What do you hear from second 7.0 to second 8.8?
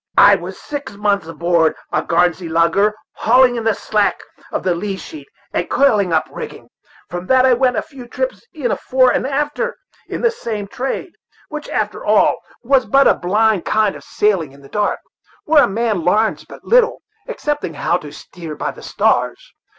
From that I went a few trips in a